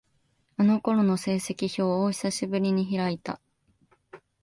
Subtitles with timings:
[0.57, 3.39] あの頃の成績表を、久しぶりに開いた。